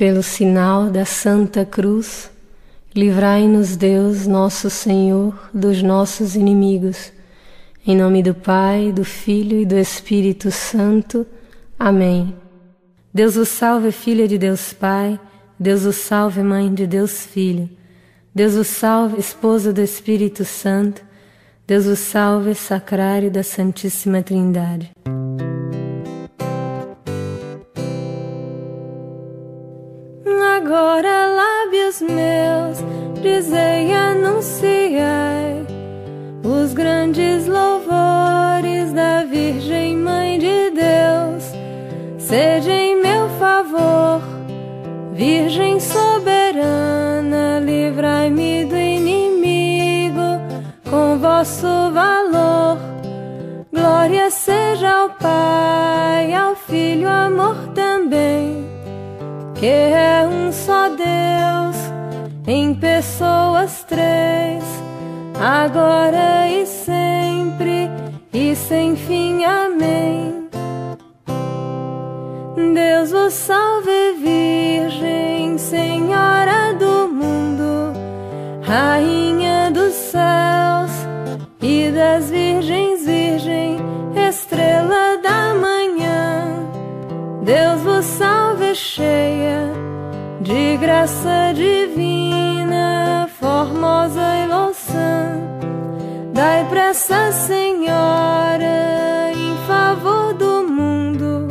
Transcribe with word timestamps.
Pelo 0.00 0.22
sinal 0.22 0.88
da 0.88 1.04
Santa 1.04 1.62
Cruz, 1.62 2.30
livrai-nos 2.96 3.76
Deus, 3.76 4.26
nosso 4.26 4.70
Senhor, 4.70 5.38
dos 5.52 5.82
nossos 5.82 6.34
inimigos. 6.34 7.12
Em 7.86 7.94
nome 7.94 8.22
do 8.22 8.34
Pai, 8.34 8.92
do 8.92 9.04
Filho 9.04 9.60
e 9.60 9.66
do 9.66 9.76
Espírito 9.76 10.50
Santo. 10.50 11.26
Amém. 11.78 12.34
Deus 13.12 13.36
o 13.36 13.44
salve, 13.44 13.92
filha 13.92 14.26
de 14.26 14.38
Deus 14.38 14.72
Pai. 14.72 15.20
Deus 15.58 15.84
o 15.84 15.92
salve, 15.92 16.42
mãe 16.42 16.72
de 16.72 16.86
Deus 16.86 17.26
Filho. 17.26 17.68
Deus 18.34 18.54
o 18.54 18.64
salve, 18.64 19.20
esposa 19.20 19.70
do 19.70 19.82
Espírito 19.82 20.46
Santo. 20.46 21.02
Deus 21.66 21.84
o 21.84 21.94
salve, 21.94 22.54
sacrário 22.54 23.30
da 23.30 23.42
Santíssima 23.42 24.22
Trindade. 24.22 24.92
Agora 30.70 31.26
lábios 31.26 32.00
meus 32.00 32.78
dizei 33.20 33.92
anunciai 33.92 35.66
os 36.44 36.72
grandes 36.72 37.48
louvores 37.48 38.92
da 38.92 39.24
Virgem 39.24 39.96
Mãe 39.96 40.38
de 40.38 40.70
Deus. 40.70 41.52
Seja 42.18 42.70
em 42.70 43.02
meu 43.02 43.28
favor, 43.30 44.22
Virgem 45.12 45.80
soberana, 45.80 47.58
livrai-me 47.58 48.64
do 48.64 48.76
inimigo 48.76 50.40
com 50.88 51.18
vosso 51.18 51.66
valor. 51.92 52.78
Glória 53.72 54.30
seja 54.30 54.88
ao 54.88 55.10
Pai, 55.10 56.32
ao 56.32 56.54
Filho, 56.54 57.08
amor 57.08 57.56
também 57.74 58.70
que 59.60 59.66
é 59.66 60.26
um 60.26 60.49
só 60.70 60.88
Deus, 60.90 61.76
em 62.46 62.72
pessoas 62.76 63.84
três, 63.88 64.62
agora 65.34 66.48
e 66.48 66.64
sempre 66.64 67.90
e 68.32 68.54
sem 68.54 68.94
fim. 68.94 69.42
Amém. 69.44 70.48
Deus 72.72 73.10
vos 73.10 73.32
salve, 73.32 74.12
Virgem, 74.22 75.58
Senhora 75.58 76.72
do 76.74 77.08
mundo, 77.08 77.92
Rainha 78.62 79.19
graça 91.00 91.54
divina, 91.54 93.26
formosa 93.40 94.20
e 94.20 94.46
louçã. 94.46 95.40
Dai 96.34 96.66
pressa, 96.68 97.32
Senhora, 97.32 99.32
em 99.34 99.56
favor 99.66 100.34
do 100.34 100.68
mundo, 100.68 101.48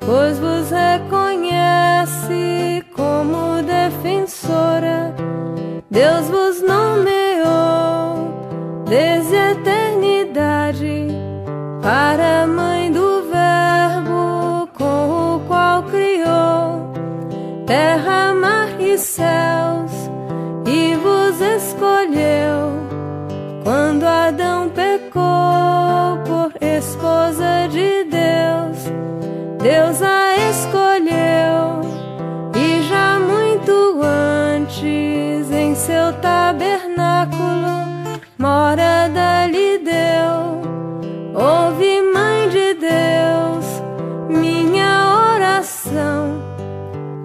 pois 0.00 0.36
vos 0.40 0.72
reconhece 0.72 2.84
como 2.96 3.62
defensora. 3.62 5.14
Deus 5.88 6.28
vos 6.28 6.60
nomeou 6.60 8.34
desde 8.88 9.36
a 9.36 9.52
eternidade 9.52 11.06
para 11.80 12.41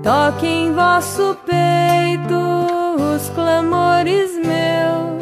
Toque 0.07 0.47
em 0.47 0.71
vosso 0.71 1.37
peito 1.45 2.33
os 3.13 3.29
clamores 3.31 4.31
meus. 4.37 5.21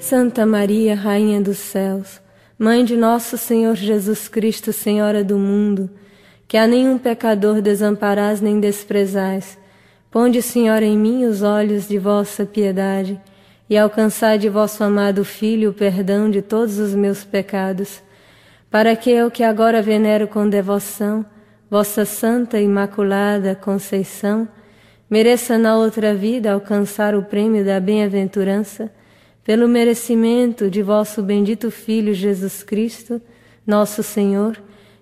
Santa 0.00 0.46
Maria, 0.46 0.94
Rainha 0.94 1.42
dos 1.42 1.58
céus, 1.58 2.22
Mãe 2.58 2.82
de 2.82 2.96
nosso 2.96 3.36
Senhor 3.36 3.74
Jesus 3.74 4.28
Cristo, 4.28 4.72
Senhora 4.72 5.22
do 5.22 5.36
mundo, 5.36 5.90
que 6.48 6.56
a 6.56 6.66
nenhum 6.66 6.96
pecador 6.96 7.60
desamparás 7.60 8.40
nem 8.40 8.58
desprezais, 8.58 9.58
ponde, 10.10 10.40
Senhora, 10.40 10.86
em 10.86 10.96
mim 10.96 11.26
os 11.26 11.42
olhos 11.42 11.86
de 11.86 11.98
vossa 11.98 12.46
piedade 12.46 13.20
e 13.68 13.76
alcançai 13.76 14.38
de 14.38 14.48
vosso 14.48 14.82
amado 14.82 15.22
Filho 15.22 15.68
o 15.68 15.74
perdão 15.74 16.30
de 16.30 16.40
todos 16.40 16.78
os 16.78 16.94
meus 16.94 17.24
pecados, 17.24 18.02
para 18.70 18.96
que 18.96 19.10
eu, 19.10 19.30
que 19.30 19.42
agora 19.42 19.82
venero 19.82 20.26
com 20.26 20.48
devoção, 20.48 21.26
vossa 21.70 22.04
Santa 22.04 22.60
Imaculada 22.60 23.54
Conceição, 23.54 24.48
mereça 25.08 25.58
na 25.58 25.76
outra 25.76 26.14
vida 26.14 26.52
alcançar 26.52 27.14
o 27.14 27.22
prêmio 27.22 27.64
da 27.64 27.80
bem-aventurança, 27.80 28.90
pelo 29.42 29.68
merecimento 29.68 30.70
de 30.70 30.82
vosso 30.82 31.22
bendito 31.22 31.70
Filho 31.70 32.14
Jesus 32.14 32.62
Cristo, 32.62 33.20
nosso 33.66 34.02
Senhor, 34.02 34.56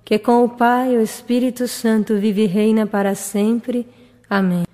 que 0.04 0.18
com 0.18 0.44
o 0.44 0.48
Pai 0.48 0.94
e 0.94 0.98
o 0.98 1.02
Espírito 1.02 1.68
Santo 1.68 2.16
vive 2.16 2.42
e 2.42 2.46
reina 2.46 2.86
para 2.86 3.14
sempre. 3.14 3.86
Amém. 4.28 4.64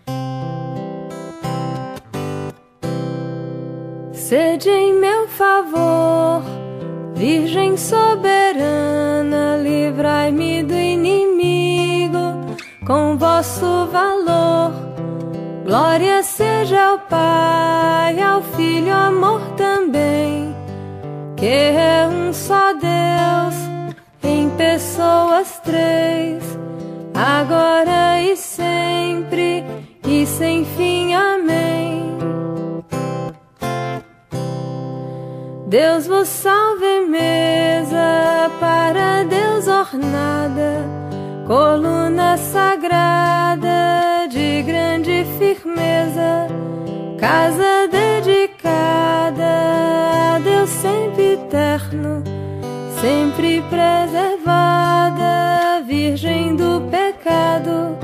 Sede 4.13 4.69
em 4.69 4.95
meu 4.95 5.29
favor, 5.29 6.43
Virgem 7.15 7.77
soberana, 7.77 9.57
livrai-me 9.63 10.63
do 10.63 10.75
inimigo 10.75 11.28
com 12.89 13.19
vosso 13.19 13.87
valor. 13.93 14.73
Glória 15.63 16.23
seja 16.23 16.83
ao 16.83 16.99
Pai, 17.01 18.19
ao 18.19 18.41
Filho, 18.41 18.95
amor 18.95 19.43
também, 19.59 20.57
que 21.37 21.47
é 21.47 22.09
um 22.11 22.33
só 22.33 22.73
Deus, 22.73 23.55
em 24.25 24.49
pessoas 24.57 25.61
três, 25.63 26.43
agora 27.13 28.23
e 28.23 28.35
sempre 28.35 29.63
e 30.07 30.25
sem 30.25 30.65
fim. 30.65 31.13
Amém. 31.13 32.17
Deus 35.67 36.07
vos 36.07 36.27
salve, 36.29 37.01
mesa 37.07 38.51
para 38.59 39.25
Deus 39.25 39.67
ornada 39.69 40.48
coluna 41.49 42.37
sagrada 42.37 44.29
de 44.31 44.63
grande 44.63 45.25
firmeza, 45.39 46.47
casa 47.19 47.89
dedicada 47.91 49.45
a 50.35 50.39
Deus 50.41 50.69
sempre 50.69 51.33
eterno, 51.33 52.23
sempre 53.01 53.63
preservada, 53.71 54.23
virgem 55.87 56.55
do 56.55 56.83
pecado. 56.91 57.97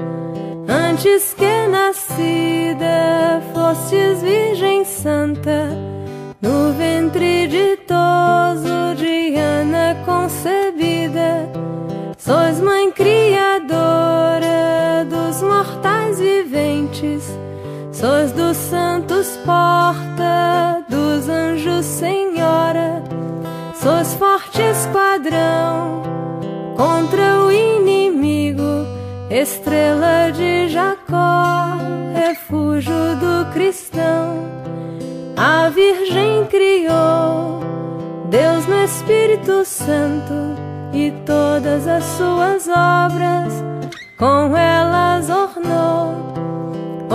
Antes 0.66 1.35
que 1.35 1.67
nascida, 1.67 3.43
fostes 3.52 4.23
Virgem 4.23 4.87
Santa, 4.87 5.69
porta, 19.44 20.82
dos 20.88 21.29
anjos 21.29 21.85
senhora, 21.85 23.02
sois 23.75 24.14
forte 24.14 24.62
esquadrão 24.62 26.02
contra 26.76 27.43
o 27.43 27.52
inimigo, 27.52 28.87
estrela 29.31 30.32
de 30.32 30.69
Jacó, 30.69 31.76
refúgio 32.14 33.17
do 33.17 33.52
cristão. 33.52 34.49
A 35.37 35.69
Virgem 35.69 36.46
criou, 36.46 37.61
Deus 38.31 38.67
no 38.67 38.82
Espírito 38.82 39.64
Santo 39.64 40.35
e 40.93 41.11
todas 41.26 41.87
as 41.87 42.05
suas 42.05 42.69
obras, 42.69 43.52
com 44.17 44.56
elas 44.56 45.29
ornou. 45.29 46.44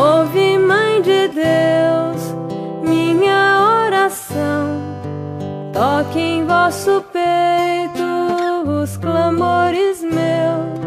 Ouve, 0.02 0.58
Mãe 0.58 1.02
de 1.02 1.28
Deus, 1.28 2.34
minha 2.82 3.84
oração. 3.86 4.80
Toque 5.74 6.18
em 6.18 6.46
vosso 6.46 7.04
peito 7.12 8.80
os 8.82 8.96
clamores 8.96 10.02
meus. 10.02 10.80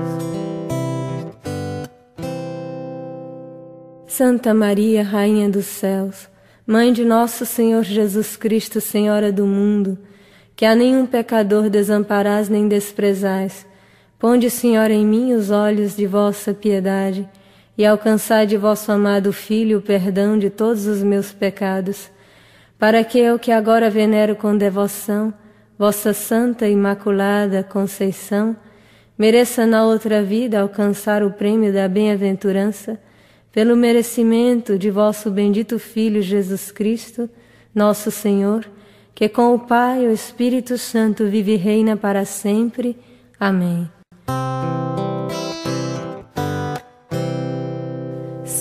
Santa 4.07 4.55
Maria, 4.55 5.05
Rainha 5.05 5.51
dos 5.51 5.67
Céus, 5.67 6.27
Mãe 6.67 6.91
de 6.91 7.05
nosso 7.05 7.45
Senhor 7.45 7.83
Jesus 7.83 8.35
Cristo, 8.39 8.81
Senhora 8.81 9.31
do 9.31 9.45
mundo, 9.47 9.99
que 10.57 10.65
a 10.65 10.75
nenhum 10.75 11.05
pecador 11.05 11.69
desamparás 11.69 12.49
nem 12.49 12.67
desprezais, 12.67 13.67
ponde, 14.19 14.49
Senhora, 14.49 14.95
em 14.95 15.05
mim 15.05 15.35
os 15.35 15.51
olhos 15.51 15.95
de 15.95 16.07
vossa 16.07 16.55
piedade 16.55 17.29
e 17.83 17.85
alcançai 17.85 18.47
de 18.47 18.57
vosso 18.57 18.93
amado 18.93 19.33
Filho 19.33 19.79
o 19.79 19.83
perdão 19.83 20.39
de 20.39 20.49
todos 20.49 20.87
os 20.87 21.03
meus 21.03 21.33
pecados, 21.33 22.09
para 22.79 23.03
que 23.03 23.19
eu 23.19 23.41
que 23.41 23.51
agora 23.51 23.91
venero 23.91 24.37
com 24.37 24.57
devoção 24.57 25.35
vossa 25.77 26.13
Santa 26.13 26.69
Imaculada 26.69 27.65
Conceição, 27.65 28.57
mereça 29.19 29.67
na 29.67 29.85
outra 29.85 30.23
vida 30.23 30.61
alcançar 30.61 31.25
o 31.25 31.33
prêmio 31.33 31.73
da 31.73 31.89
bem-aventurança, 31.89 33.01
pelo 33.51 33.77
merecimento 33.77 34.79
de 34.79 34.89
vosso 34.89 35.29
bendito 35.29 35.77
Filho 35.77 36.23
Jesus 36.23 36.71
Cristo, 36.71 37.29
nosso 37.75 38.13
Senhor, 38.13 38.65
que 39.13 39.29
com 39.29 39.57
o 39.57 39.59
Pai 39.59 40.05
e 40.05 40.07
o 40.07 40.13
Espírito 40.13 40.79
Santo 40.79 41.27
vive 41.27 41.55
e 41.55 41.57
reina 41.57 41.97
para 41.97 42.25
sempre. 42.25 42.97
Amém. 43.41 43.91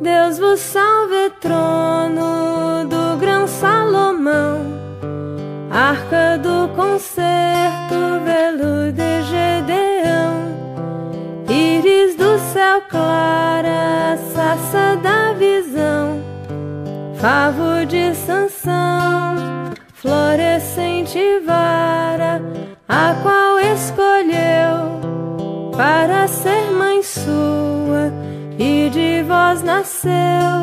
Deus 0.00 0.38
vos 0.38 0.60
salve, 0.60 1.30
trono 1.40 2.86
do 2.86 3.16
grão 3.18 3.48
Salomão, 3.48 4.60
arca 5.70 6.36
do 6.36 6.68
concerto, 6.76 8.20
velo 8.22 8.92
de 8.92 9.22
Gedeão, 9.22 10.52
íris 11.48 12.14
do 12.14 12.38
céu 12.52 12.82
clara, 12.90 14.18
saça 14.34 14.96
da 15.02 15.32
visão, 15.32 16.20
favo 17.18 17.86
de 17.86 18.14
Sansão, 18.14 19.72
florescente 19.94 21.40
vara, 21.46 22.42
a 22.86 23.14
qual 23.22 23.58
escolheu 23.60 25.00
para 25.74 26.28
ser 26.28 26.70
mãe 26.70 27.02
sua 27.02 27.55
vós 29.36 29.62
nasceu 29.62 30.62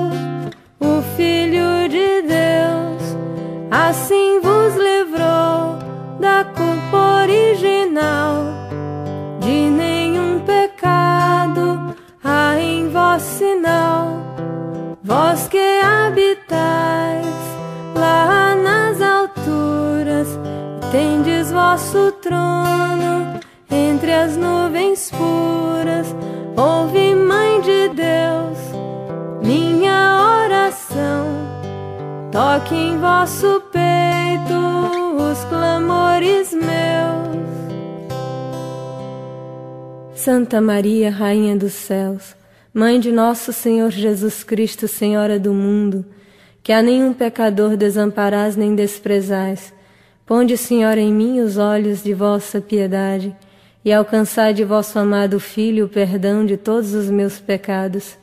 o 0.80 1.02
Filho 1.16 1.88
de 1.88 2.24
Deus, 2.24 3.04
assim 3.70 4.40
vos 4.42 4.74
livrou 4.75 5.78
da 6.20 6.44
culpa 6.44 7.22
original, 7.22 8.44
de 9.40 9.70
nenhum 9.70 10.40
pecado 10.40 11.96
há 12.24 12.60
em 12.60 12.90
vós 12.90 13.22
sinal, 13.22 14.08
vós 15.04 15.48
que 15.48 15.80
habitais 15.80 17.28
lá 17.96 18.56
nas 18.56 19.00
alturas, 19.02 20.40
tendes 20.92 21.52
vosso 21.52 22.12
trono 22.14 23.40
entre 23.70 24.12
as 24.12 24.36
nuvens 24.36 25.12
puras, 25.12 26.16
ouve, 26.58 27.03
toque 32.34 32.74
em 32.74 32.98
vosso 32.98 33.62
peito 33.72 34.58
os 35.18 35.44
clamores 35.44 36.52
meus. 36.52 37.44
Santa 40.16 40.60
Maria, 40.60 41.12
Rainha 41.12 41.56
dos 41.56 41.74
Céus, 41.74 42.36
Mãe 42.74 43.00
de 43.00 43.12
nosso 43.12 43.54
Senhor 43.54 43.92
Jesus 43.92 44.44
Cristo, 44.44 44.88
Senhora 44.88 45.38
do 45.38 45.54
mundo, 45.54 46.04
que 46.64 46.74
a 46.74 46.82
nenhum 46.82 47.14
pecador 47.14 47.78
desamparás 47.78 48.56
nem 48.56 48.74
desprezais, 48.74 49.72
ponde, 50.26 50.58
Senhora, 50.58 51.00
em 51.00 51.14
mim 51.14 51.40
os 51.40 51.60
olhos 51.60 52.04
de 52.04 52.16
vossa 52.16 52.60
piedade 52.60 53.36
e 53.86 53.94
alcançai 53.94 54.56
de 54.56 54.64
vosso 54.64 54.98
amado 54.98 55.40
Filho 55.40 55.86
o 55.86 55.90
perdão 55.90 56.44
de 56.48 56.58
todos 56.58 56.96
os 56.96 57.12
meus 57.12 57.40
pecados, 57.40 58.18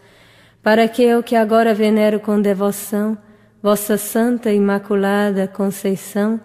para 0.60 0.88
que 0.88 1.00
eu 1.00 1.22
que 1.22 1.36
agora 1.36 1.72
venero 1.72 2.18
com 2.18 2.42
devoção 2.42 3.16
vossa 3.62 3.96
Santa 3.96 4.52
Imaculada 4.52 5.46
Conceição, 5.46 6.40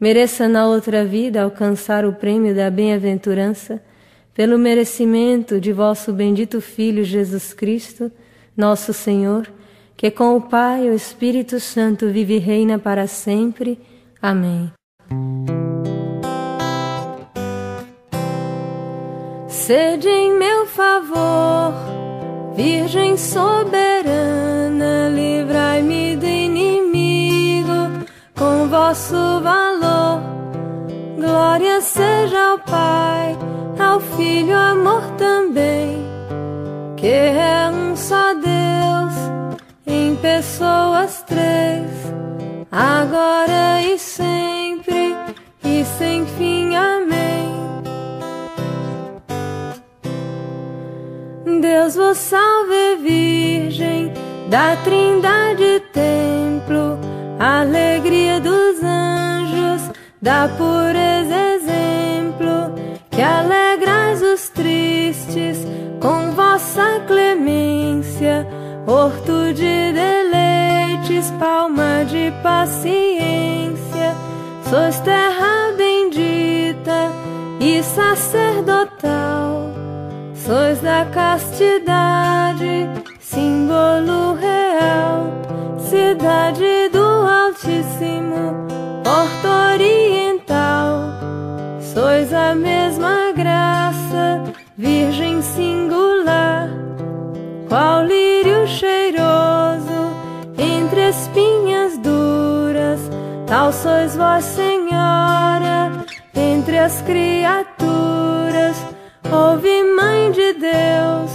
mereça 0.00 0.48
na 0.48 0.66
outra 0.66 1.04
vida 1.04 1.42
alcançar 1.42 2.04
o 2.04 2.12
prêmio 2.12 2.54
da 2.54 2.70
bem-aventurança, 2.70 3.82
pelo 4.34 4.58
merecimento 4.58 5.60
de 5.60 5.72
vosso 5.72 6.12
bendito 6.12 6.60
Filho 6.60 7.04
Jesus 7.04 7.52
Cristo, 7.52 8.10
nosso 8.56 8.92
Senhor, 8.92 9.48
que 9.96 10.10
com 10.10 10.36
o 10.36 10.40
Pai 10.40 10.86
e 10.86 10.90
o 10.90 10.94
Espírito 10.94 11.58
Santo 11.58 12.08
vive 12.08 12.36
e 12.36 12.38
reina 12.38 12.78
para 12.78 13.06
sempre. 13.08 13.80
Amém. 14.22 14.70
Sede 19.48 20.08
em 20.08 20.38
meu 20.38 20.66
favor, 20.66 21.74
Virgem 22.54 23.16
soberana, 23.16 23.97
vosso 28.88 29.40
valor. 29.42 30.22
Glória 31.16 31.78
seja 31.82 32.52
ao 32.52 32.58
Pai, 32.58 33.36
ao 33.78 34.00
Filho, 34.00 34.56
amor 34.56 35.02
também, 35.18 35.98
que 36.96 37.06
é 37.06 37.68
um 37.70 37.94
só 37.94 38.32
Deus, 38.32 39.14
em 39.86 40.16
pessoas 40.16 41.22
três, 41.26 41.86
agora 42.72 43.82
e 43.82 43.98
sempre, 43.98 45.14
e 45.62 45.84
sem 45.98 46.24
fim. 46.24 46.74
Amém. 46.74 47.52
Deus 51.60 51.94
vos 51.94 52.16
salve, 52.16 52.96
Virgem 53.02 54.14
da 54.48 54.76
Trindade 54.76 55.80
Templo, 55.92 56.07
da 60.20 60.48
pureza 60.48 61.36
exemplo, 61.54 62.74
que 63.10 63.22
alegrais 63.22 64.20
os 64.20 64.48
tristes 64.48 65.58
com 66.00 66.32
vossa 66.32 67.00
clemência, 67.06 68.46
horto 68.86 69.52
de 69.54 69.92
deleites, 69.92 71.30
palma 71.38 72.04
de 72.04 72.32
paciência, 72.42 74.16
sois 74.68 74.98
terra 75.00 75.72
bendita 75.76 77.12
e 77.60 77.82
sacerdotal. 77.82 79.68
Sois 80.34 80.80
da 80.80 81.04
castidade, 81.04 82.88
símbolo 83.20 84.34
real, 84.34 85.26
cidade 85.78 86.88
do 86.90 87.02
Altíssimo, 87.02 88.66
porta 89.04 89.72
oriental. 89.74 89.97
Sois 92.08 92.32
a 92.32 92.54
mesma 92.54 93.32
graça, 93.36 94.42
Virgem 94.78 95.42
singular, 95.42 96.70
qual 97.68 98.02
lírio 98.02 98.66
cheiroso 98.66 100.16
entre 100.56 101.10
espinhas 101.10 101.98
duras, 101.98 102.98
tal 103.46 103.70
sois 103.74 104.16
vós, 104.16 104.42
Senhora, 104.42 106.02
entre 106.34 106.78
as 106.78 107.02
criaturas. 107.02 108.78
Ouve, 109.30 109.82
Mãe 109.94 110.32
de 110.32 110.54
Deus, 110.54 111.30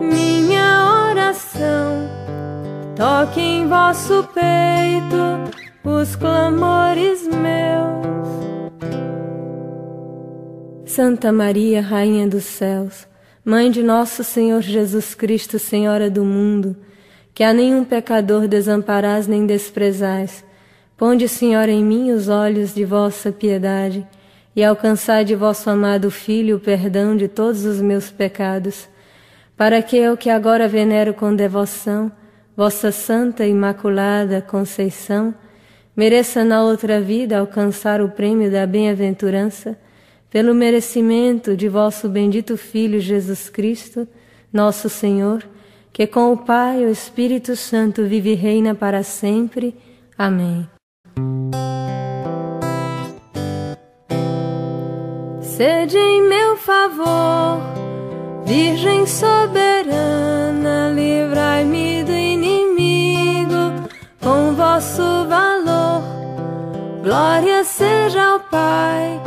minha 0.00 1.14
toque 2.96 3.40
em 3.40 3.68
vosso 3.68 4.28
peito 4.34 5.48
os 5.84 6.16
clamores 6.16 7.24
meus. 7.28 7.61
Santa 10.92 11.32
Maria, 11.32 11.80
Rainha 11.80 12.28
dos 12.28 12.44
céus, 12.44 13.08
Mãe 13.42 13.70
de 13.70 13.82
nosso 13.82 14.22
Senhor 14.22 14.60
Jesus 14.60 15.14
Cristo, 15.14 15.58
Senhora 15.58 16.10
do 16.10 16.22
mundo, 16.22 16.76
que 17.32 17.42
a 17.42 17.50
nenhum 17.54 17.82
pecador 17.82 18.46
desamparás 18.46 19.26
nem 19.26 19.46
desprezais, 19.46 20.44
ponde, 20.94 21.26
Senhora, 21.28 21.70
em 21.70 21.82
mim 21.82 22.12
os 22.12 22.28
olhos 22.28 22.74
de 22.74 22.84
vossa 22.84 23.32
piedade 23.32 24.06
e 24.54 24.62
alcançai 24.62 25.24
de 25.24 25.34
vosso 25.34 25.70
amado 25.70 26.10
Filho 26.10 26.56
o 26.56 26.60
perdão 26.60 27.16
de 27.16 27.26
todos 27.26 27.64
os 27.64 27.80
meus 27.80 28.10
pecados, 28.10 28.86
para 29.56 29.80
que 29.80 29.96
eu 29.96 30.14
que 30.14 30.28
agora 30.28 30.68
venero 30.68 31.14
com 31.14 31.34
devoção, 31.34 32.12
vossa 32.54 32.92
Santa 32.92 33.46
Imaculada 33.46 34.42
Conceição, 34.42 35.34
mereça 35.96 36.44
na 36.44 36.62
outra 36.62 37.00
vida 37.00 37.38
alcançar 37.38 38.02
o 38.02 38.10
prêmio 38.10 38.50
da 38.50 38.66
bem-aventurança, 38.66 39.74
pelo 40.32 40.54
merecimento 40.54 41.54
de 41.54 41.68
vosso 41.68 42.08
bendito 42.08 42.56
Filho 42.56 42.98
Jesus 42.98 43.50
Cristo, 43.50 44.08
nosso 44.50 44.88
Senhor, 44.88 45.44
que 45.92 46.06
com 46.06 46.32
o 46.32 46.38
Pai 46.38 46.82
e 46.82 46.86
o 46.86 46.90
Espírito 46.90 47.54
Santo 47.54 48.06
vive 48.06 48.32
e 48.32 48.34
reina 48.34 48.74
para 48.74 49.02
sempre. 49.02 49.76
Amém. 50.16 50.66
Sede 55.42 55.98
em 55.98 56.26
meu 56.26 56.56
favor, 56.56 57.60
Virgem 58.46 59.04
soberana, 59.06 60.90
livrai-me 60.94 62.04
do 62.04 62.12
inimigo 62.12 63.86
com 64.18 64.54
vosso 64.54 65.02
valor. 65.28 66.02
Glória 67.02 67.62
seja 67.64 68.22
ao 68.22 68.40
Pai, 68.40 69.20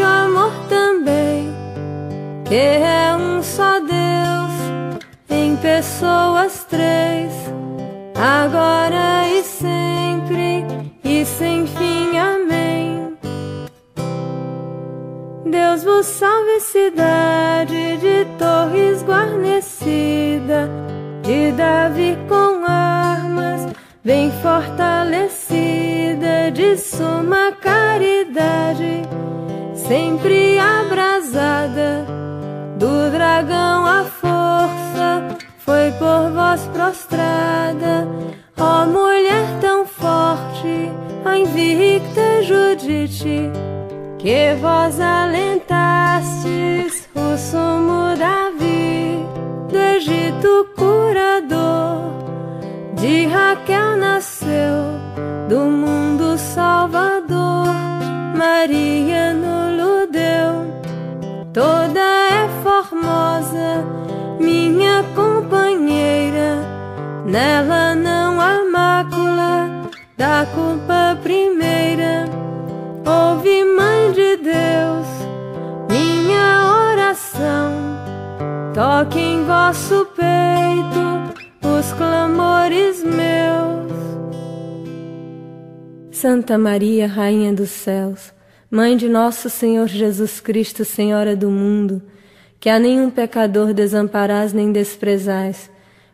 Filho, 0.00 0.06
amor 0.06 0.52
também, 0.70 1.52
que 2.46 2.54
é 2.54 3.14
um 3.14 3.42
só 3.42 3.78
Deus, 3.80 4.54
em 5.28 5.54
pessoas 5.56 6.64
três, 6.64 7.30
agora 8.14 9.28
e 9.28 9.42
sempre 9.42 10.64
e 11.04 11.22
sem 11.26 11.66
fim. 11.66 12.16
Amém. 12.16 13.14
Deus 15.44 15.84
vos 15.84 16.06
salve, 16.06 16.60
cidade 16.60 17.98
de 17.98 18.24
torres 18.38 19.02
guarnecida, 19.02 20.70
de 21.22 21.52
Davi 21.52 22.16
com 22.26 22.64
armas 22.64 23.66
bem 24.02 24.32
fortalecida, 24.42 26.50
de 26.52 26.78
suma 26.78 27.52
caridade, 27.52 28.89
sempre 29.90 30.56
abrasada. 30.56 32.06
Do 32.76 33.10
dragão 33.10 33.84
a 33.84 34.04
força 34.04 35.36
foi 35.58 35.90
por 35.98 36.30
vós 36.32 36.60
prostrada, 36.72 38.06
ó 38.56 38.86
mulher 38.86 39.58
tão 39.60 39.84
forte, 39.84 40.92
a 41.24 41.36
invicta 41.36 42.44
Judite 42.44 43.50
que 44.16 44.54
vós 44.60 45.00
alentastes 45.00 47.08
o 47.16 47.36
sumo 47.36 48.14
Davi 48.16 49.26
do 49.68 49.76
Egito 49.76 50.68
curador. 50.76 52.12
De 52.94 53.26
Raquel 53.26 53.96
nasceu 53.96 54.59
nela 67.30 67.94
não 67.94 68.40
há 68.40 68.64
mácula 68.64 69.88
da 70.18 70.44
culpa 70.52 71.16
primeira. 71.22 72.24
Ouve, 73.06 73.64
Mãe 73.64 74.12
de 74.12 74.36
Deus, 74.36 75.06
minha 75.88 76.90
oração, 76.90 77.72
toque 78.74 79.20
em 79.20 79.44
vosso 79.44 80.06
peito 80.16 81.68
os 81.78 81.92
clamores 81.92 83.04
meus. 83.04 83.90
Santa 86.10 86.58
Maria, 86.58 87.06
Rainha 87.06 87.52
dos 87.52 87.70
céus, 87.70 88.32
Mãe 88.68 88.96
de 88.96 89.08
nosso 89.08 89.48
Senhor 89.48 89.86
Jesus 89.86 90.40
Cristo, 90.40 90.84
Senhora 90.84 91.36
do 91.36 91.48
mundo, 91.48 92.02
que 92.58 92.68
a 92.68 92.78
nenhum 92.78 93.08
pecador 93.08 93.72
desamparás 93.72 94.52
nem 94.52 94.70
desprezais, 94.72 95.70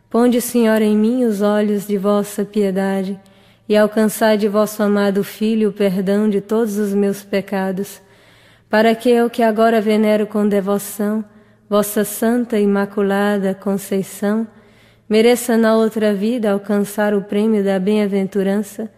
ponde, 0.09 0.41
Senhora, 0.41 0.83
em 0.83 0.97
mim 0.97 1.23
os 1.25 1.41
olhos 1.41 1.87
de 1.87 1.97
vossa 1.97 2.43
piedade 2.45 3.19
e 3.67 3.75
alcançai 3.75 4.37
de 4.37 4.47
vosso 4.47 4.81
amado 4.81 5.23
Filho 5.23 5.69
o 5.69 5.73
perdão 5.73 6.29
de 6.29 6.41
todos 6.41 6.77
os 6.77 6.93
meus 6.93 7.23
pecados, 7.23 8.01
para 8.69 8.93
que 8.95 9.09
eu 9.09 9.29
que 9.29 9.43
agora 9.43 9.81
venero 9.81 10.25
com 10.27 10.47
devoção 10.47 11.23
vossa 11.69 12.03
Santa 12.05 12.57
Imaculada 12.57 13.53
Conceição, 13.53 14.47
mereça 15.09 15.57
na 15.57 15.75
outra 15.75 16.13
vida 16.13 16.51
alcançar 16.51 17.13
o 17.13 17.23
prêmio 17.23 17.63
da 17.63 17.79
bem-aventurança, 17.79 18.89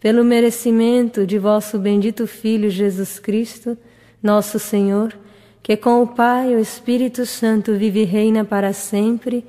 pelo 0.00 0.24
merecimento 0.24 1.26
de 1.26 1.38
vosso 1.38 1.78
bendito 1.78 2.26
Filho 2.26 2.70
Jesus 2.70 3.18
Cristo, 3.18 3.76
nosso 4.22 4.58
Senhor, 4.58 5.14
que 5.62 5.76
com 5.76 6.02
o 6.02 6.06
Pai 6.06 6.52
e 6.52 6.56
o 6.56 6.60
Espírito 6.60 7.24
Santo 7.24 7.74
vive 7.74 8.02
e 8.02 8.04
reina 8.04 8.44
para 8.44 8.72
sempre. 8.72 9.44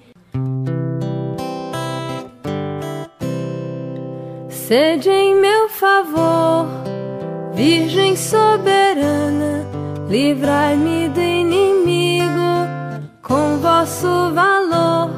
Sede 4.68 5.12
em 5.12 5.40
meu 5.40 5.70
favor, 5.70 6.66
Virgem 7.54 8.16
soberana, 8.16 9.64
livrai-me 10.10 11.08
do 11.10 11.22
inimigo 11.22 12.66
com 13.22 13.60
vosso 13.60 14.34
valor. 14.34 15.12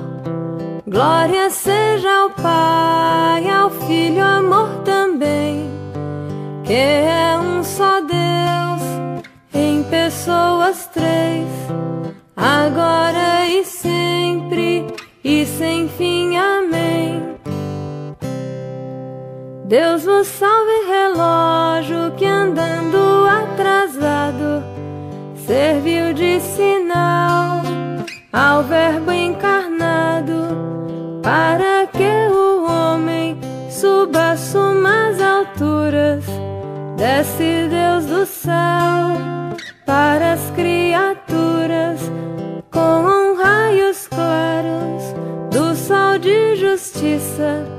Glória 0.86 1.50
seja 1.50 2.12
ao 2.24 2.30
Pai, 2.32 3.50
ao 3.50 3.70
Filho, 3.70 4.22
amor 4.22 4.68
também, 4.84 5.70
que 6.66 6.74
é 6.74 7.40
um 7.40 7.64
só 7.64 8.02
Deus, 8.02 9.24
em 9.54 9.82
pessoas 9.84 10.90
três, 10.94 11.48
agora 12.36 13.46
e 13.46 13.47
Deus 19.68 20.06
vos 20.06 20.28
salve, 20.28 20.86
relógio 20.88 22.16
que 22.16 22.26
andando 22.26 23.28
atrasado 23.28 24.64
serviu 25.46 26.14
de 26.14 26.40
sinal 26.40 27.64
ao 28.32 28.64
Verbo 28.64 29.12
encarnado 29.12 31.20
para 31.22 31.86
que 31.88 32.30
o 32.32 32.66
homem 32.66 33.38
suba 33.70 34.38
sumas 34.38 35.20
alturas. 35.20 36.24
Desce 36.96 37.68
Deus 37.70 38.06
do 38.06 38.26
céu 38.26 39.58
para 39.86 40.32
as 40.32 40.50
criaturas 40.52 42.00
com 42.72 43.36
raios 43.36 44.08
claros 44.08 45.14
do 45.52 45.76
sol 45.76 46.18
de 46.18 46.56
justiça 46.56 47.77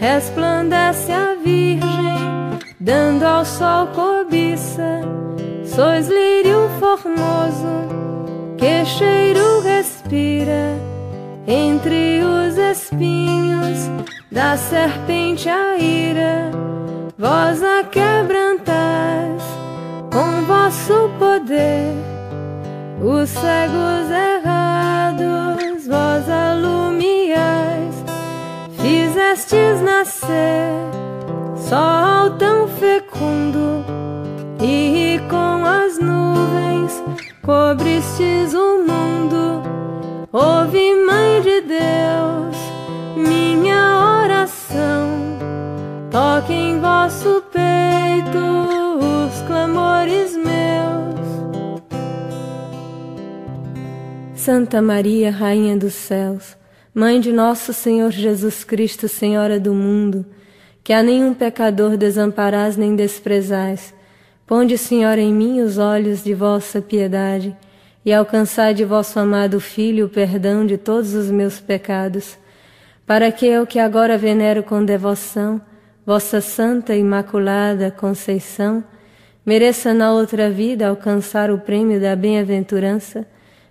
resplandece 0.00 1.12
a 1.12 1.34
Virgem, 1.34 2.58
dando 2.78 3.24
ao 3.24 3.44
sol 3.44 3.88
cobiça. 3.88 5.00
Sois 5.64 6.08
lírio 6.08 6.68
formoso, 6.78 7.88
que 8.56 8.84
cheiro 8.84 9.60
respira 9.60 10.76
entre 11.46 12.22
os 12.22 12.56
espinhos 12.56 13.90
da 14.30 14.56
serpente 14.56 15.48
a 15.48 15.76
ira. 15.76 16.50
Vós 17.18 17.62
a 17.62 17.82
quebrantais 17.84 19.42
com 20.12 20.44
vosso 20.46 21.10
poder, 21.18 21.92
os 23.02 23.28
cegos 23.28 24.10
errados, 24.10 25.86
vós 25.86 26.28
alumiais 26.28 26.87
fizestes 29.28 29.82
nascer, 29.82 30.72
sol 31.56 32.30
tão 32.38 32.66
fecundo, 32.66 33.84
e 34.62 35.20
com 35.28 35.64
as 35.64 35.98
nuvens 35.98 37.02
cobristes 37.42 38.54
o 38.54 38.84
mundo. 38.86 39.62
Ouve, 40.32 40.94
Mãe 41.04 41.42
de 41.42 41.60
Deus, 41.60 42.56
minha 43.16 44.22
oração, 44.22 45.38
toque 46.10 46.54
em 46.54 46.80
vosso 46.80 47.42
peito 47.52 48.38
os 48.98 49.42
clamores 49.46 50.34
meus. 50.36 51.18
Santa 54.34 54.80
Maria, 54.80 55.30
Rainha 55.30 55.76
dos 55.76 55.94
Céus, 55.94 56.56
Mãe 56.98 57.20
de 57.20 57.30
nosso 57.30 57.72
Senhor 57.72 58.10
Jesus 58.10 58.64
Cristo, 58.64 59.06
Senhora 59.06 59.60
do 59.60 59.72
mundo, 59.72 60.26
que 60.82 60.92
a 60.92 61.00
nenhum 61.00 61.32
pecador 61.32 61.96
desamparás 61.96 62.76
nem 62.76 62.96
desprezais, 62.96 63.94
ponde, 64.44 64.76
Senhora, 64.76 65.20
em 65.20 65.32
mim 65.32 65.60
os 65.60 65.78
olhos 65.78 66.24
de 66.24 66.34
vossa 66.34 66.82
piedade 66.82 67.56
e 68.04 68.12
alcançai 68.12 68.74
de 68.74 68.84
vosso 68.84 69.16
amado 69.20 69.60
Filho 69.60 70.06
o 70.06 70.08
perdão 70.08 70.66
de 70.66 70.76
todos 70.76 71.14
os 71.14 71.30
meus 71.30 71.60
pecados, 71.60 72.36
para 73.06 73.30
que 73.30 73.46
eu 73.46 73.64
que 73.64 73.78
agora 73.78 74.18
venero 74.18 74.64
com 74.64 74.84
devoção 74.84 75.60
vossa 76.04 76.40
Santa 76.40 76.96
Imaculada 76.96 77.92
Conceição, 77.92 78.82
mereça 79.46 79.94
na 79.94 80.12
outra 80.12 80.50
vida 80.50 80.88
alcançar 80.88 81.48
o 81.48 81.58
prêmio 81.58 82.00
da 82.00 82.16
bem-aventurança, 82.16 83.24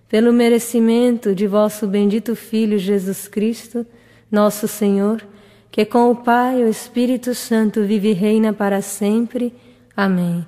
pelo 0.09 0.31
merecimento 0.31 1.35
de 1.35 1.47
vosso 1.47 1.87
bendito 1.87 2.35
Filho 2.35 2.77
Jesus 2.77 3.27
Cristo, 3.27 3.85
nosso 4.31 4.67
Senhor, 4.67 5.21
que 5.69 5.85
com 5.85 6.11
o 6.11 6.15
Pai 6.15 6.61
e 6.61 6.63
o 6.63 6.69
Espírito 6.69 7.35
Santo 7.35 7.83
vive 7.83 8.11
e 8.11 8.13
reina 8.13 8.53
para 8.53 8.81
sempre. 8.81 9.53
Amém. 9.95 10.45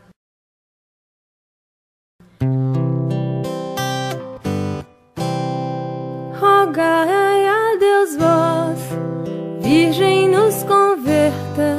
Rogai 6.39 7.47
a 7.47 7.77
Deus 7.79 8.15
vós, 8.15 8.79
Virgem 9.61 10.29
nos 10.29 10.63
converta, 10.63 11.77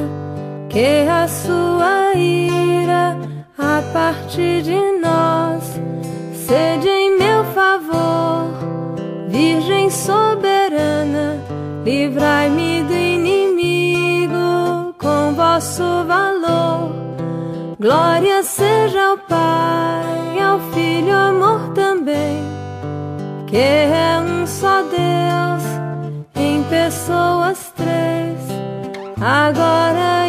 que 0.69 1.07
a 1.09 1.27
sua 1.27 2.13
ira 2.15 3.17
a 3.57 3.81
partir 3.91 4.61
de 4.61 4.79
nós 4.99 5.63
sede 6.33 7.00
favor, 7.81 8.51
Virgem 9.27 9.89
soberana, 9.89 11.39
livrai-me 11.83 12.83
do 12.83 12.93
inimigo 12.93 14.93
com 14.97 15.33
vosso 15.33 15.83
valor. 16.05 16.91
Glória 17.79 18.43
seja 18.43 19.09
ao 19.09 19.17
Pai, 19.17 20.39
ao 20.39 20.59
Filho, 20.71 21.15
amor 21.15 21.69
também, 21.73 22.43
que 23.47 23.57
é 23.57 24.19
um 24.19 24.45
só 24.45 24.83
Deus, 24.83 25.63
em 26.35 26.63
pessoas 26.63 27.73
três, 27.75 28.37
agora 29.19 30.20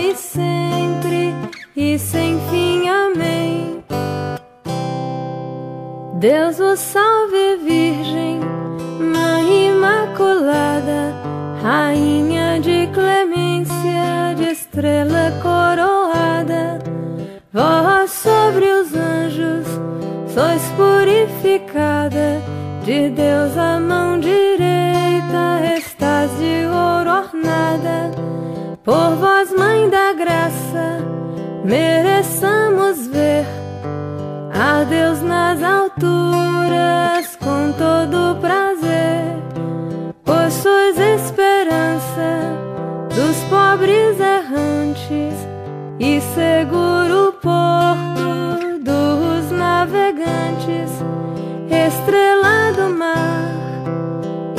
Deus 6.23 6.57
vos 6.57 6.79
salve, 6.79 7.57
Virgem, 7.65 8.39
Mãe 9.13 9.71
Imaculada, 9.71 11.13
Rainha 11.61 12.61
de 12.61 12.87
clemência, 12.95 14.33
de 14.37 14.53
estrela 14.53 15.33
coroada. 15.43 16.79
Vós 17.53 18.13
sobre 18.13 18.65
os 18.67 18.95
anjos 18.95 19.67
sois 20.33 20.63
purificada, 20.77 22.41
de 22.85 23.11
Deus 23.11 23.59
a 23.59 23.81
mão 23.81 24.21
direita 24.21 25.77
estás 25.77 26.31
de 26.39 26.67
ouro 26.67 27.27
ornada. 27.27 28.13
Por 28.85 29.17
vós, 29.17 29.51
Mãe 29.51 29.91
da 29.91 30.13
Graça, 30.13 31.01
mereçamos 31.65 33.09
ver 33.09 33.62
a 34.53 34.85
Deus 34.85 35.23
nas 35.23 35.63
alturas 35.63 37.37
com 37.37 37.73
todo 37.73 38.37
prazer, 38.41 39.37
pois 40.25 40.53
sois 40.53 40.99
esperança 40.99 42.53
dos 43.15 43.37
pobres 43.49 44.21
errantes 44.21 45.35
e 45.99 46.21
seguro 46.21 47.33
porto 47.41 48.79
dos 48.85 49.51
navegantes, 49.51 50.91
estrela 51.71 52.73
do 52.77 52.95
mar 52.95 53.53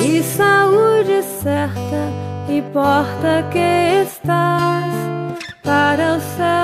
e 0.03 0.23
saúde 0.23 1.21
certa 1.21 2.09
e 2.49 2.61
porta 2.73 3.45
que 3.51 4.01
estás 4.03 4.93
para 5.63 6.15
o 6.15 6.21
céu 6.35 6.62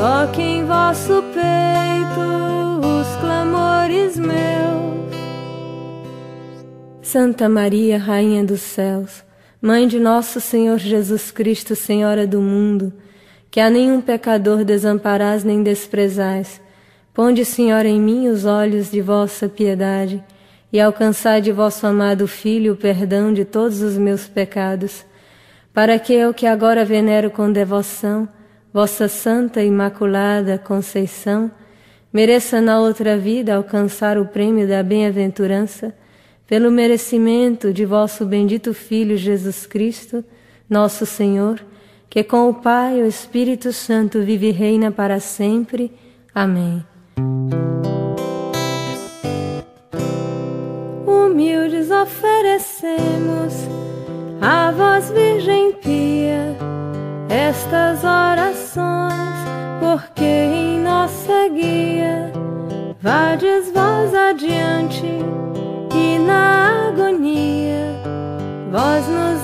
toque 0.00 0.40
em 0.40 0.64
vosso 0.64 1.22
peito 1.34 2.20
os 2.80 3.16
clamores 3.20 4.16
meus. 4.16 4.40
Santa 7.02 7.50
Maria, 7.50 7.98
Rainha 7.98 8.42
dos 8.42 8.62
Céus, 8.62 9.22
Mãe 9.60 9.86
de 9.86 10.00
nosso 10.00 10.40
Senhor 10.40 10.78
Jesus 10.78 11.30
Cristo, 11.30 11.76
Senhora 11.76 12.26
do 12.26 12.40
mundo, 12.40 12.94
que 13.50 13.60
a 13.60 13.68
nenhum 13.68 14.00
pecador 14.00 14.64
desamparás 14.64 15.44
nem 15.44 15.62
desprezais, 15.62 16.62
ponde, 17.12 17.44
Senhora, 17.44 17.86
em 17.86 18.00
mim 18.00 18.26
os 18.28 18.46
olhos 18.46 18.90
de 18.90 19.02
vossa 19.02 19.50
piedade 19.50 20.24
e 20.72 20.80
alcançai 20.80 21.42
de 21.42 21.52
vosso 21.52 21.86
amado 21.86 22.26
Filho 22.26 22.72
o 22.72 22.76
perdão 22.76 23.34
de 23.34 23.44
todos 23.44 23.82
os 23.82 23.98
meus 23.98 24.26
pecados, 24.26 25.04
para 25.74 25.98
que 25.98 26.14
eu 26.14 26.32
que 26.32 26.46
agora 26.46 26.86
venero 26.86 27.30
com 27.30 27.52
devoção 27.52 28.26
vossa 28.72 29.08
Santa 29.08 29.62
Imaculada 29.62 30.58
Conceição, 30.58 31.50
mereça 32.12 32.60
na 32.60 32.80
outra 32.80 33.16
vida 33.16 33.54
alcançar 33.54 34.18
o 34.18 34.26
prêmio 34.26 34.66
da 34.66 34.82
bem-aventurança 34.82 35.94
pelo 36.46 36.70
merecimento 36.70 37.72
de 37.72 37.84
vosso 37.84 38.26
bendito 38.26 38.74
Filho 38.74 39.16
Jesus 39.16 39.66
Cristo, 39.66 40.24
nosso 40.68 41.06
Senhor, 41.06 41.60
que 42.08 42.24
com 42.24 42.48
o 42.48 42.54
Pai 42.54 42.98
e 42.98 43.02
o 43.02 43.06
Espírito 43.06 43.72
Santo 43.72 44.20
vive 44.20 44.48
e 44.48 44.50
reina 44.50 44.90
para 44.90 45.20
sempre. 45.20 45.92
Amém. 46.34 46.84
Humildes 51.06 51.88
oferecemos 51.92 53.54
a 54.40 54.72
vós, 54.72 55.10
Virgem 55.10 55.72
Pia, 55.74 56.56
estas 57.28 58.02
orações, 58.02 58.59
vades 63.02 63.72
vós 63.72 64.14
adiante 64.14 65.06
e 65.94 66.18
na 66.18 66.88
agonia 66.88 67.94
vós 68.70 69.06
nos 69.08 69.39